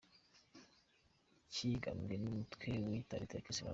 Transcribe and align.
Cyigambwe 1.51 2.13
n'umutwe 2.21 2.67
wiyita 2.85 3.19
leta 3.21 3.35
ya 3.37 3.45
kisilamu. 3.45 3.69